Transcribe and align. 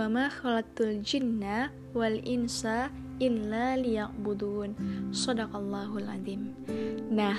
wa 0.00 0.08
ma 0.08 0.26
khalaqtul 0.32 1.04
jinna 1.04 1.68
wal 1.92 2.16
insa 2.24 2.88
illa 3.20 3.76
liya'budun. 3.76 4.72
Shadaqallahul 5.12 6.08
azim. 6.08 6.56
Nah, 7.12 7.36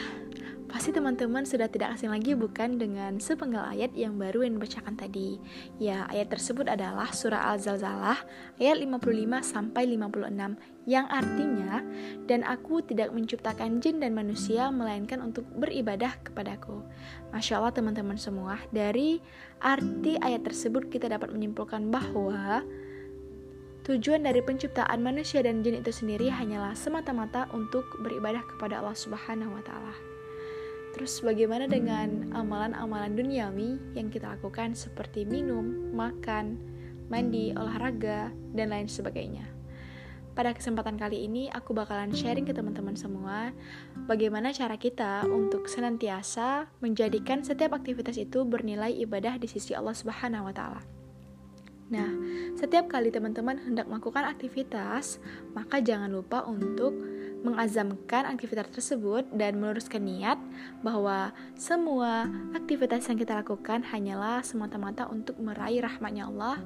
Pasti 0.72 0.96
teman-teman 0.96 1.44
sudah 1.44 1.68
tidak 1.68 2.00
asing 2.00 2.16
lagi 2.16 2.32
bukan 2.32 2.80
dengan 2.80 3.20
sepenggal 3.20 3.68
ayat 3.76 3.92
yang 3.92 4.16
baru 4.16 4.48
yang 4.48 4.56
dibacakan 4.56 4.96
tadi. 4.96 5.36
Ya, 5.76 6.08
ayat 6.08 6.32
tersebut 6.32 6.72
adalah 6.72 7.12
surah 7.12 7.52
Al-Zalzalah 7.52 8.24
ayat 8.56 8.80
55 8.80 9.52
sampai 9.52 9.84
56 10.00 10.56
yang 10.88 11.12
artinya 11.12 11.84
dan 12.24 12.48
aku 12.48 12.80
tidak 12.88 13.12
menciptakan 13.12 13.84
jin 13.84 14.00
dan 14.00 14.16
manusia 14.16 14.72
melainkan 14.72 15.20
untuk 15.20 15.44
beribadah 15.60 16.16
kepadaku. 16.24 16.88
Masya 17.36 17.60
Allah 17.60 17.76
teman-teman 17.76 18.16
semua, 18.16 18.56
dari 18.72 19.20
arti 19.60 20.16
ayat 20.24 20.48
tersebut 20.48 20.88
kita 20.88 21.12
dapat 21.12 21.36
menyimpulkan 21.36 21.92
bahwa 21.92 22.64
Tujuan 23.82 24.22
dari 24.22 24.46
penciptaan 24.46 25.02
manusia 25.02 25.42
dan 25.42 25.66
jin 25.66 25.82
itu 25.82 25.90
sendiri 25.90 26.30
hanyalah 26.30 26.78
semata-mata 26.78 27.50
untuk 27.50 27.82
beribadah 28.06 28.46
kepada 28.46 28.78
Allah 28.78 28.94
Subhanahu 28.94 29.58
wa 29.58 29.64
taala. 29.66 30.21
Terus 30.92 31.24
bagaimana 31.24 31.72
dengan 31.72 32.32
amalan-amalan 32.36 33.16
duniawi 33.16 33.80
yang 33.96 34.12
kita 34.12 34.36
lakukan 34.36 34.76
seperti 34.76 35.24
minum, 35.24 35.92
makan, 35.96 36.60
mandi, 37.08 37.56
olahraga, 37.56 38.32
dan 38.52 38.72
lain 38.72 38.92
sebagainya. 38.92 39.48
Pada 40.32 40.56
kesempatan 40.56 40.96
kali 40.96 41.28
ini 41.28 41.52
aku 41.52 41.76
bakalan 41.76 42.16
sharing 42.16 42.48
ke 42.48 42.56
teman-teman 42.56 42.96
semua 42.96 43.52
bagaimana 44.08 44.56
cara 44.56 44.80
kita 44.80 45.28
untuk 45.28 45.68
senantiasa 45.68 46.72
menjadikan 46.80 47.44
setiap 47.44 47.76
aktivitas 47.76 48.16
itu 48.16 48.48
bernilai 48.48 48.96
ibadah 49.04 49.36
di 49.36 49.52
sisi 49.52 49.76
Allah 49.76 49.92
Subhanahu 49.92 50.48
wa 50.48 50.56
taala. 50.56 50.82
Nah, 51.92 52.08
setiap 52.56 52.88
kali 52.88 53.12
teman-teman 53.12 53.60
hendak 53.60 53.92
melakukan 53.92 54.24
aktivitas, 54.24 55.20
maka 55.52 55.84
jangan 55.84 56.08
lupa 56.08 56.48
untuk 56.48 56.96
mengazamkan 57.42 58.30
aktivitas 58.30 58.70
tersebut 58.70 59.26
dan 59.34 59.58
meluruskan 59.58 60.06
niat 60.06 60.38
bahwa 60.86 61.34
semua 61.58 62.30
aktivitas 62.54 63.10
yang 63.10 63.18
kita 63.18 63.38
lakukan 63.42 63.82
hanyalah 63.82 64.46
semata-mata 64.46 65.10
untuk 65.10 65.38
meraih 65.42 65.82
rahmatnya 65.82 66.30
Allah 66.30 66.62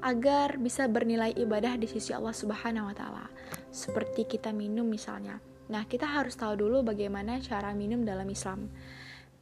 agar 0.00 0.60
bisa 0.60 0.88
bernilai 0.88 1.32
ibadah 1.36 1.76
di 1.76 1.88
sisi 1.88 2.12
Allah 2.12 2.32
Subhanahu 2.32 2.88
wa 2.92 2.94
taala. 2.96 3.26
Seperti 3.72 4.28
kita 4.28 4.52
minum 4.52 4.88
misalnya. 4.88 5.40
Nah, 5.66 5.82
kita 5.88 6.06
harus 6.06 6.36
tahu 6.38 6.54
dulu 6.54 6.86
bagaimana 6.86 7.42
cara 7.42 7.74
minum 7.74 8.06
dalam 8.06 8.28
Islam. 8.30 8.70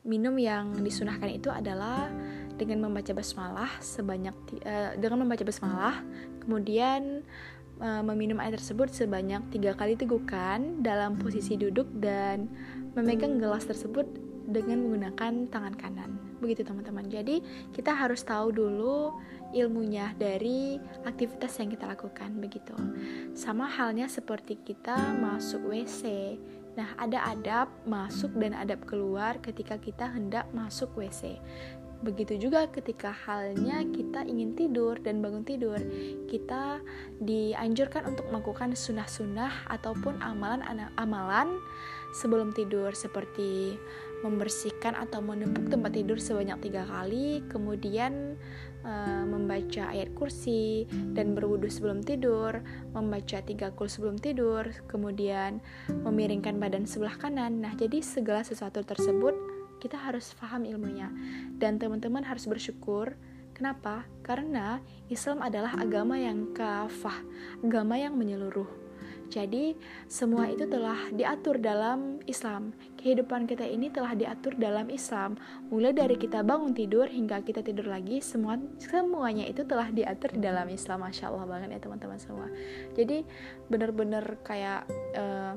Minum 0.05 0.37
yang 0.37 0.73
disunahkan 0.85 1.33
itu 1.33 1.49
adalah 1.49 2.13
dengan 2.55 2.89
membaca 2.89 3.13
basmalah 3.17 3.73
sebanyak 3.81 4.37
uh, 4.63 4.93
dengan 5.01 5.25
membaca 5.25 5.43
basmalah, 5.43 6.05
kemudian 6.45 7.25
e, 7.79 7.89
meminum 8.03 8.39
air 8.43 8.55
tersebut 8.55 8.91
sebanyak 8.91 9.41
tiga 9.55 9.73
kali 9.75 9.95
tegukan 9.99 10.83
dalam 10.83 11.19
posisi 11.19 11.55
duduk 11.59 11.89
dan 11.99 12.51
memegang 12.95 13.43
gelas 13.43 13.67
tersebut 13.67 14.07
dengan 14.45 14.85
menggunakan 14.85 15.49
tangan 15.49 15.75
kanan. 15.75 16.11
Begitu 16.41 16.63
teman-teman. 16.67 17.09
Jadi 17.09 17.41
kita 17.73 17.97
harus 17.97 18.21
tahu 18.21 18.53
dulu 18.53 19.17
ilmunya 19.57 20.13
dari 20.19 20.77
aktivitas 21.07 21.57
yang 21.63 21.73
kita 21.73 21.89
lakukan 21.89 22.37
begitu. 22.37 22.77
Sama 23.33 23.71
halnya 23.71 24.11
seperti 24.11 24.61
kita 24.61 25.17
masuk 25.17 25.73
WC. 25.73 26.37
Nah, 26.75 26.91
ada 26.99 27.23
adab 27.31 27.71
masuk 27.87 28.35
dan 28.35 28.51
adab 28.53 28.83
keluar 28.83 29.39
ketika 29.39 29.79
kita 29.79 30.11
hendak 30.11 30.51
masuk 30.51 30.91
WC. 30.99 31.39
Begitu 32.05 32.37
juga 32.37 32.69
ketika 32.69 33.17
halnya 33.25 33.81
kita 33.89 34.29
ingin 34.29 34.53
tidur 34.53 35.01
dan 35.01 35.25
bangun 35.25 35.41
tidur, 35.41 35.81
kita 36.29 36.85
dianjurkan 37.25 38.05
untuk 38.13 38.29
melakukan 38.29 38.77
sunnah-sunnah 38.77 39.73
ataupun 39.73 40.21
amalan-amalan 40.21 41.57
sebelum 42.13 42.53
tidur 42.53 42.93
seperti 42.93 43.81
membersihkan 44.21 44.97
atau 44.97 45.21
menempuk 45.21 45.69
tempat 45.69 45.97
tidur 45.97 46.17
sebanyak 46.17 46.57
tiga 46.65 46.89
kali, 46.89 47.45
kemudian 47.53 48.41
e, 48.81 48.93
membaca 49.29 49.93
ayat 49.93 50.17
kursi 50.17 50.89
dan 51.13 51.37
berwudu 51.37 51.69
sebelum 51.69 52.01
tidur, 52.01 52.65
membaca 52.97 53.45
tiga 53.45 53.69
kul 53.77 53.89
sebelum 53.89 54.17
tidur, 54.17 54.65
kemudian 54.89 55.61
memiringkan 55.93 56.57
badan 56.57 56.89
sebelah 56.89 57.21
kanan. 57.21 57.61
Nah, 57.61 57.77
jadi 57.77 58.01
segala 58.01 58.41
sesuatu 58.41 58.81
tersebut 58.81 59.54
kita 59.85 60.01
harus 60.01 60.33
paham 60.41 60.65
ilmunya 60.65 61.13
dan 61.61 61.77
teman-teman 61.77 62.25
harus 62.25 62.49
bersyukur 62.49 63.13
Kenapa? 63.55 64.03
Karena 64.27 64.83
Islam 65.07 65.39
adalah 65.39 65.79
agama 65.79 66.19
yang 66.19 66.51
kafah, 66.51 67.23
agama 67.63 67.95
yang 67.95 68.19
menyeluruh. 68.19 68.83
Jadi, 69.31 69.75
semua 70.07 70.47
itu 70.53 70.69
telah 70.69 71.11
diatur 71.11 71.59
dalam 71.59 72.23
Islam. 72.29 72.77
Kehidupan 73.01 73.49
kita 73.49 73.65
ini 73.67 73.89
telah 73.91 74.15
diatur 74.15 74.55
dalam 74.55 74.91
Islam. 74.93 75.41
Mulai 75.73 75.97
dari 75.97 76.15
kita 76.19 76.45
bangun 76.45 76.77
tidur 76.77 77.09
hingga 77.09 77.41
kita 77.43 77.65
tidur 77.65 77.89
lagi, 77.89 78.21
semua 78.21 78.61
semuanya 78.79 79.49
itu 79.49 79.65
telah 79.65 79.91
diatur 79.91 80.35
di 80.35 80.45
dalam 80.45 80.69
Islam. 80.71 81.03
Masya 81.03 81.31
Allah 81.31 81.47
banget 81.51 81.69
ya 81.73 81.81
teman-teman 81.83 82.19
semua. 82.21 82.47
Jadi, 82.95 83.27
benar-benar 83.71 84.39
kayak 84.45 84.87
uh, 85.19 85.57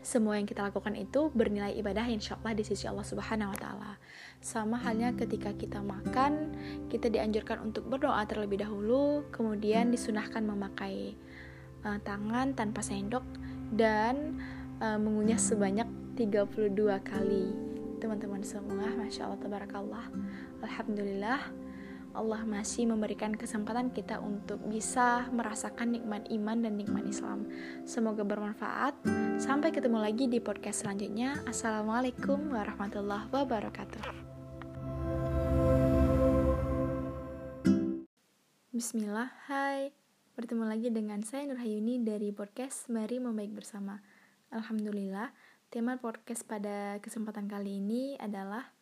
semua 0.00 0.40
yang 0.40 0.48
kita 0.48 0.64
lakukan 0.64 0.96
itu 0.96 1.28
bernilai 1.36 1.76
ibadah 1.76 2.08
insya 2.08 2.40
Allah 2.40 2.56
di 2.56 2.64
sisi 2.64 2.88
Allah 2.88 3.04
Subhanahu 3.04 3.52
wa 3.52 3.58
Ta'ala. 3.60 3.92
Sama 4.40 4.80
halnya 4.80 5.12
ketika 5.12 5.52
kita 5.52 5.84
makan, 5.84 6.56
kita 6.88 7.12
dianjurkan 7.12 7.60
untuk 7.60 7.84
berdoa 7.84 8.24
terlebih 8.24 8.64
dahulu, 8.64 9.28
kemudian 9.28 9.92
disunahkan 9.92 10.40
memakai 10.40 11.12
uh, 11.84 12.00
tangan 12.00 12.56
tanpa 12.56 12.80
sendok 12.80 13.24
dan 13.76 14.40
uh, 14.80 14.96
mengunyah 14.96 15.36
sebanyak 15.36 15.86
32 16.16 16.72
kali. 17.04 17.52
Teman-teman 18.00 18.40
semua, 18.40 18.88
masya 18.96 19.28
Allah, 19.28 19.40
tabarakallah, 19.44 20.08
alhamdulillah 20.64 21.40
Allah 22.10 22.42
masih 22.42 22.90
memberikan 22.90 23.30
kesempatan 23.30 23.94
kita 23.94 24.18
untuk 24.18 24.58
bisa 24.66 25.30
merasakan 25.30 25.94
nikmat 25.94 26.26
iman 26.34 26.58
dan 26.58 26.74
nikmat 26.74 27.06
Islam. 27.06 27.46
Semoga 27.86 28.26
bermanfaat. 28.26 28.98
Sampai 29.38 29.70
ketemu 29.70 30.02
lagi 30.02 30.26
di 30.26 30.42
podcast 30.42 30.82
selanjutnya. 30.82 31.38
Assalamualaikum 31.46 32.50
warahmatullahi 32.50 33.30
wabarakatuh. 33.30 34.02
Bismillah, 38.74 39.30
hai. 39.46 39.94
Bertemu 40.34 40.66
lagi 40.66 40.88
dengan 40.90 41.22
saya 41.22 41.46
Nurhayuni 41.46 42.02
dari 42.02 42.34
podcast 42.34 42.90
Mari 42.90 43.22
Membaik 43.22 43.54
Bersama. 43.54 44.02
Alhamdulillah, 44.50 45.30
tema 45.70 45.94
podcast 46.02 46.42
pada 46.42 46.98
kesempatan 46.98 47.46
kali 47.46 47.78
ini 47.78 48.18
adalah 48.18 48.74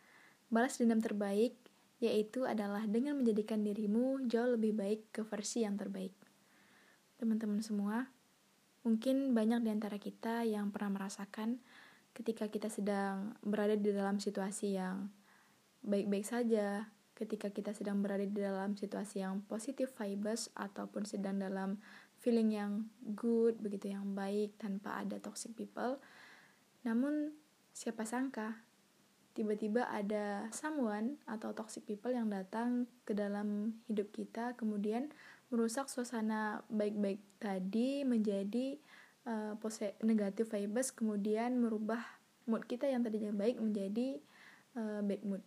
balas 0.48 0.80
dendam 0.80 1.04
terbaik 1.04 1.67
yaitu 1.98 2.46
adalah 2.46 2.86
dengan 2.86 3.18
menjadikan 3.18 3.66
dirimu 3.66 4.26
jauh 4.30 4.54
lebih 4.54 4.74
baik 4.74 5.00
ke 5.10 5.26
versi 5.26 5.66
yang 5.66 5.74
terbaik. 5.74 6.14
Teman-teman 7.18 7.58
semua, 7.58 8.06
mungkin 8.86 9.34
banyak 9.34 9.66
di 9.66 9.70
antara 9.74 9.98
kita 9.98 10.46
yang 10.46 10.70
pernah 10.70 11.02
merasakan 11.02 11.58
ketika 12.14 12.46
kita 12.46 12.70
sedang 12.70 13.34
berada 13.42 13.74
di 13.74 13.90
dalam 13.90 14.22
situasi 14.22 14.78
yang 14.78 15.10
baik-baik 15.82 16.26
saja, 16.26 16.86
ketika 17.18 17.50
kita 17.50 17.74
sedang 17.74 17.98
berada 17.98 18.22
di 18.22 18.38
dalam 18.38 18.78
situasi 18.78 19.26
yang 19.26 19.42
positif 19.50 19.90
vibes 19.98 20.54
ataupun 20.54 21.02
sedang 21.02 21.42
dalam 21.42 21.82
feeling 22.22 22.54
yang 22.54 22.86
good, 23.18 23.58
begitu 23.58 23.90
yang 23.90 24.14
baik 24.14 24.54
tanpa 24.58 25.02
ada 25.02 25.18
toxic 25.18 25.58
people. 25.58 25.98
Namun 26.86 27.34
siapa 27.74 28.06
sangka 28.06 28.67
tiba-tiba 29.36 29.86
ada 29.88 30.48
someone 30.50 31.20
atau 31.28 31.54
toxic 31.54 31.86
people 31.86 32.10
yang 32.10 32.28
datang 32.28 32.90
ke 33.06 33.14
dalam 33.14 33.78
hidup 33.86 34.10
kita 34.10 34.56
kemudian 34.58 35.12
merusak 35.48 35.88
suasana 35.88 36.60
baik-baik 36.68 37.22
tadi 37.40 38.04
menjadi 38.04 38.76
uh, 39.24 39.54
negatif 40.04 40.52
vibes 40.52 40.92
kemudian 40.92 41.56
merubah 41.60 42.00
mood 42.48 42.64
kita 42.64 42.88
yang 42.88 43.04
tadinya 43.04 43.32
baik 43.32 43.60
menjadi 43.60 44.20
uh, 44.76 45.00
bad 45.04 45.22
mood. 45.24 45.42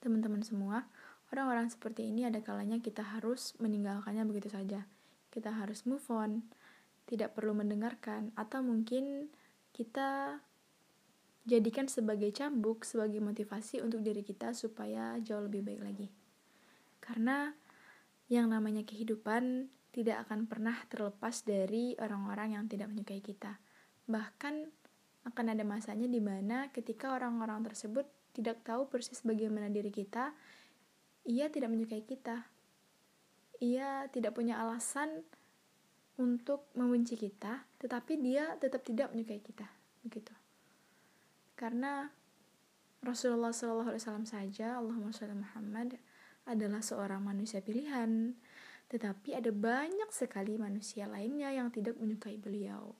Teman-teman 0.00 0.42
semua 0.42 0.88
orang-orang 1.32 1.68
seperti 1.72 2.08
ini 2.12 2.28
ada 2.28 2.40
kalanya 2.44 2.80
kita 2.80 3.00
harus 3.00 3.56
meninggalkannya 3.60 4.24
begitu 4.28 4.52
saja. 4.52 4.84
Kita 5.32 5.52
harus 5.52 5.84
move 5.88 6.04
on 6.12 6.44
tidak 7.08 7.36
perlu 7.36 7.56
mendengarkan 7.56 8.32
atau 8.36 8.64
mungkin 8.64 9.28
kita 9.72 10.40
jadikan 11.42 11.90
sebagai 11.90 12.30
cambuk, 12.30 12.86
sebagai 12.86 13.18
motivasi 13.18 13.82
untuk 13.82 14.02
diri 14.02 14.22
kita 14.22 14.54
supaya 14.54 15.18
jauh 15.18 15.42
lebih 15.42 15.66
baik 15.66 15.82
lagi. 15.82 16.08
Karena 17.02 17.50
yang 18.30 18.48
namanya 18.48 18.86
kehidupan 18.86 19.66
tidak 19.92 20.24
akan 20.28 20.48
pernah 20.48 20.78
terlepas 20.88 21.44
dari 21.44 21.92
orang-orang 22.00 22.56
yang 22.56 22.64
tidak 22.70 22.88
menyukai 22.88 23.20
kita. 23.20 23.60
Bahkan 24.08 24.54
akan 25.28 25.46
ada 25.52 25.62
masanya 25.62 26.08
di 26.08 26.18
mana 26.18 26.72
ketika 26.72 27.12
orang-orang 27.14 27.62
tersebut 27.62 28.08
tidak 28.32 28.64
tahu 28.64 28.88
persis 28.88 29.20
bagaimana 29.20 29.68
diri 29.68 29.92
kita, 29.92 30.32
ia 31.28 31.46
tidak 31.52 31.70
menyukai 31.70 32.02
kita. 32.02 32.48
ia 33.62 34.10
tidak 34.10 34.34
punya 34.34 34.58
alasan 34.58 35.22
untuk 36.18 36.66
membenci 36.74 37.14
kita, 37.14 37.62
tetapi 37.78 38.18
dia 38.18 38.58
tetap 38.58 38.82
tidak 38.82 39.14
menyukai 39.14 39.38
kita, 39.38 39.70
begitu. 40.02 40.41
Karena 41.62 42.10
Rasulullah 43.06 43.54
SAW 43.54 44.26
saja, 44.26 44.82
Allahumma 44.82 45.14
sholli 45.14 45.38
Muhammad, 45.38 45.94
adalah 46.42 46.82
seorang 46.82 47.22
manusia 47.22 47.62
pilihan, 47.62 48.34
tetapi 48.90 49.38
ada 49.38 49.54
banyak 49.54 50.10
sekali 50.10 50.58
manusia 50.58 51.06
lainnya 51.06 51.54
yang 51.54 51.70
tidak 51.70 51.94
menyukai 52.02 52.34
beliau. 52.34 52.98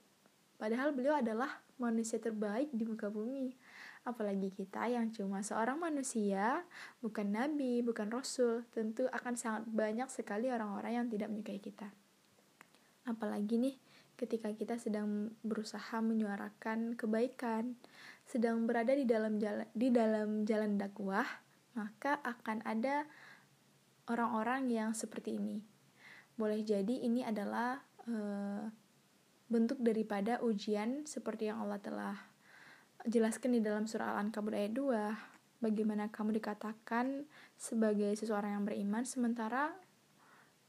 Padahal 0.62 0.94
beliau 0.94 1.18
adalah 1.18 1.58
manusia 1.74 2.22
terbaik 2.22 2.70
di 2.70 2.86
muka 2.86 3.10
bumi. 3.10 3.50
Apalagi 4.06 4.54
kita 4.54 4.86
yang 4.86 5.10
cuma 5.10 5.42
seorang 5.42 5.82
manusia, 5.82 6.62
bukan 7.02 7.34
nabi, 7.34 7.82
bukan 7.82 8.14
rasul, 8.14 8.62
tentu 8.70 9.10
akan 9.10 9.34
sangat 9.34 9.66
banyak 9.66 10.06
sekali 10.06 10.54
orang-orang 10.54 11.02
yang 11.02 11.06
tidak 11.10 11.34
menyukai 11.34 11.58
kita. 11.58 11.90
Apalagi 13.10 13.58
nih 13.58 13.74
ketika 14.22 14.54
kita 14.54 14.78
sedang 14.78 15.34
berusaha 15.42 15.98
menyuarakan 15.98 16.94
kebaikan, 16.94 17.74
sedang 18.22 18.70
berada 18.70 18.94
di 18.94 19.02
dalam 19.02 19.42
jalan 19.42 19.66
di 19.74 19.90
dalam 19.90 20.46
jalan 20.46 20.78
dakwah, 20.78 21.26
maka 21.74 22.22
akan 22.22 22.62
ada 22.62 23.02
orang-orang 24.06 24.70
yang 24.70 24.90
seperti 24.94 25.34
ini. 25.42 25.58
Boleh 26.38 26.62
jadi 26.62 27.02
ini 27.02 27.26
adalah 27.26 27.82
uh, 28.06 28.70
bentuk 29.50 29.82
daripada 29.82 30.38
ujian 30.38 31.02
seperti 31.02 31.50
yang 31.50 31.66
Allah 31.66 31.82
telah 31.82 32.16
jelaskan 33.02 33.58
di 33.58 33.60
dalam 33.60 33.90
surah 33.90 34.14
Al-Ankabut 34.14 34.54
ayat 34.54 34.72
2 34.78 35.66
bagaimana 35.66 36.10
kamu 36.10 36.38
dikatakan 36.38 37.26
sebagai 37.58 38.14
seseorang 38.14 38.58
yang 38.58 38.64
beriman 38.64 39.02
sementara 39.02 39.74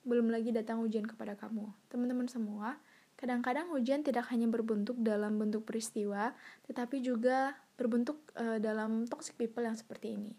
belum 0.04 0.30
lagi 0.30 0.52
datang 0.52 0.84
ujian 0.84 1.08
kepada 1.08 1.34
kamu. 1.40 1.72
Teman-teman 1.88 2.28
semua, 2.28 2.76
kadang-kadang 3.18 3.72
ujian 3.72 4.04
tidak 4.04 4.28
hanya 4.34 4.52
berbentuk 4.52 5.00
dalam 5.00 5.40
bentuk 5.40 5.64
peristiwa, 5.64 6.36
tetapi 6.68 7.00
juga 7.00 7.56
berbentuk 7.80 8.20
uh, 8.36 8.60
dalam 8.60 9.08
toxic 9.08 9.40
people 9.40 9.64
yang 9.64 9.78
seperti 9.78 10.20
ini. 10.20 10.34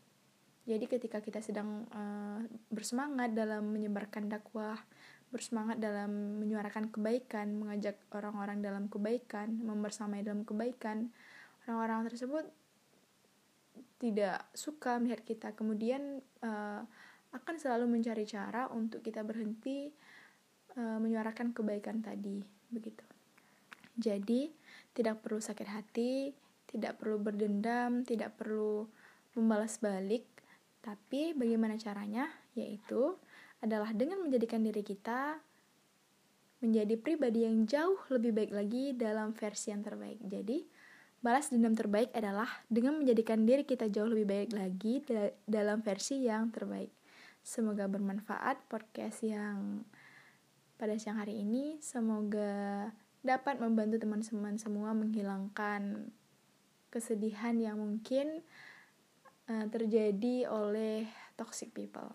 Jadi 0.64 0.84
ketika 0.88 1.20
kita 1.20 1.44
sedang 1.44 1.84
uh, 1.92 2.40
bersemangat 2.72 3.36
dalam 3.36 3.68
menyebarkan 3.72 4.32
dakwah, 4.32 4.80
bersemangat 5.28 5.76
dalam 5.76 6.40
menyuarakan 6.40 6.88
kebaikan, 6.88 7.56
mengajak 7.56 8.00
orang-orang 8.12 8.64
dalam 8.64 8.88
kebaikan, 8.88 9.60
membersamai 9.60 10.24
dalam 10.24 10.44
kebaikan, 10.46 11.12
orang-orang 11.68 12.08
tersebut 12.12 12.44
tidak 14.00 14.44
suka 14.56 15.00
melihat 15.00 15.24
kita. 15.24 15.48
Kemudian 15.52 16.20
uh, 16.44 16.80
akan 17.34 17.54
selalu 17.58 17.90
mencari 17.90 18.24
cara 18.28 18.70
untuk 18.70 19.02
kita 19.02 19.24
berhenti 19.24 19.90
menyuarakan 20.74 21.54
kebaikan 21.54 22.02
tadi, 22.02 22.42
begitu. 22.74 23.06
Jadi, 23.94 24.50
tidak 24.90 25.22
perlu 25.22 25.38
sakit 25.38 25.68
hati, 25.70 26.34
tidak 26.66 26.98
perlu 26.98 27.22
berdendam, 27.22 28.02
tidak 28.02 28.34
perlu 28.34 28.90
membalas 29.38 29.78
balik, 29.78 30.26
tapi 30.82 31.32
bagaimana 31.32 31.78
caranya? 31.78 32.26
Yaitu 32.58 33.14
adalah 33.62 33.94
dengan 33.94 34.20
menjadikan 34.20 34.60
diri 34.60 34.82
kita 34.82 35.38
menjadi 36.60 36.94
pribadi 37.00 37.44
yang 37.48 37.64
jauh 37.64 37.96
lebih 38.12 38.32
baik 38.36 38.52
lagi 38.52 38.84
dalam 38.92 39.32
versi 39.32 39.72
yang 39.72 39.80
terbaik. 39.80 40.20
Jadi, 40.20 40.64
balas 41.24 41.48
dendam 41.48 41.72
terbaik 41.72 42.12
adalah 42.12 42.48
dengan 42.68 43.00
menjadikan 43.00 43.48
diri 43.48 43.64
kita 43.64 43.88
jauh 43.88 44.08
lebih 44.08 44.26
baik 44.28 44.50
lagi 44.52 44.94
dalam 45.48 45.80
versi 45.80 46.24
yang 46.24 46.52
terbaik. 46.52 46.92
Semoga 47.44 47.84
bermanfaat 47.84 48.64
podcast 48.68 49.20
yang 49.20 49.84
pada 50.76 50.94
siang 50.98 51.18
hari 51.18 51.40
ini. 51.40 51.78
Semoga 51.80 52.90
dapat 53.24 53.58
membantu 53.58 53.96
teman-teman 54.02 54.60
semua 54.60 54.92
menghilangkan 54.92 56.12
kesedihan 56.92 57.56
yang 57.56 57.80
mungkin 57.80 58.44
uh, 59.48 59.66
terjadi 59.72 60.46
oleh 60.52 61.08
toxic 61.34 61.72
people. 61.74 62.12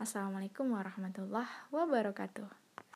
Assalamualaikum 0.00 0.74
warahmatullahi 0.74 1.70
wabarakatuh. 1.70 2.63